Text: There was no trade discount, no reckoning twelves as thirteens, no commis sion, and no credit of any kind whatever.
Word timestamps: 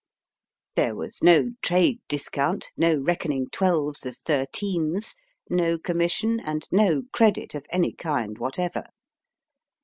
There 0.75 0.95
was 0.95 1.21
no 1.21 1.51
trade 1.61 2.01
discount, 2.07 2.71
no 2.75 2.95
reckoning 2.95 3.51
twelves 3.51 4.03
as 4.03 4.19
thirteens, 4.23 5.13
no 5.47 5.77
commis 5.77 6.09
sion, 6.13 6.39
and 6.39 6.67
no 6.71 7.03
credit 7.13 7.53
of 7.53 7.67
any 7.69 7.93
kind 7.93 8.35
whatever. 8.39 8.85